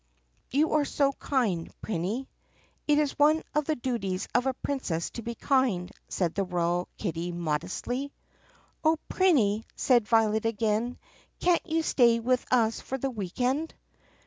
"You 0.49 0.73
are 0.73 0.83
so 0.83 1.11
kind, 1.13 1.71
Prinny." 1.83 2.25
"It 2.87 2.97
is 2.97 3.19
one 3.19 3.43
of 3.53 3.65
the 3.65 3.75
duties 3.75 4.27
of 4.33 4.47
a 4.47 4.55
princess 4.55 5.11
to 5.11 5.21
be 5.21 5.35
kind," 5.35 5.91
said 6.09 6.33
the 6.33 6.43
royal 6.43 6.89
kitty 6.97 7.31
modestly. 7.31 8.11
"Oh, 8.83 8.97
Prinny," 9.11 9.63
said 9.75 10.07
Violet 10.07 10.45
again, 10.45 10.97
"can't 11.39 11.63
you 11.67 11.83
stay 11.83 12.19
with 12.19 12.43
us 12.49 12.81
for 12.81 12.97
the 12.97 13.11
week 13.11 13.39
end?" 13.39 13.75